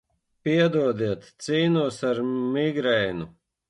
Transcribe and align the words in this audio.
Piedodiet, 0.47 1.29
cīnos 1.45 2.03
ar 2.13 2.25
migrēnu. 2.35 3.35